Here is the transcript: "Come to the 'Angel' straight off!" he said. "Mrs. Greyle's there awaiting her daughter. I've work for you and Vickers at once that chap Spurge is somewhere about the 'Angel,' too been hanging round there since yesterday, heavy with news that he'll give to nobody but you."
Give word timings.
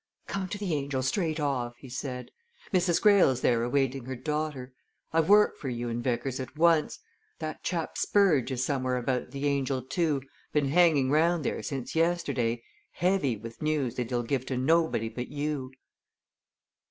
"Come 0.25 0.47
to 0.47 0.57
the 0.57 0.73
'Angel' 0.73 1.03
straight 1.03 1.39
off!" 1.39 1.75
he 1.77 1.87
said. 1.87 2.31
"Mrs. 2.73 2.99
Greyle's 2.99 3.41
there 3.41 3.61
awaiting 3.61 4.05
her 4.05 4.15
daughter. 4.15 4.73
I've 5.13 5.29
work 5.29 5.59
for 5.59 5.69
you 5.69 5.89
and 5.89 6.03
Vickers 6.03 6.39
at 6.39 6.57
once 6.57 6.97
that 7.37 7.63
chap 7.63 7.99
Spurge 7.99 8.49
is 8.49 8.65
somewhere 8.65 8.97
about 8.97 9.29
the 9.29 9.45
'Angel,' 9.45 9.83
too 9.83 10.23
been 10.53 10.69
hanging 10.69 11.11
round 11.11 11.45
there 11.45 11.61
since 11.61 11.93
yesterday, 11.93 12.63
heavy 12.93 13.37
with 13.37 13.61
news 13.61 13.93
that 13.97 14.09
he'll 14.09 14.23
give 14.23 14.43
to 14.47 14.57
nobody 14.57 15.07
but 15.07 15.27
you." 15.27 15.71